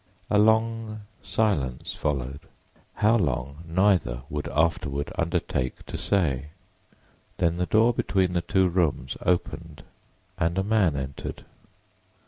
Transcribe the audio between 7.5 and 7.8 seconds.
the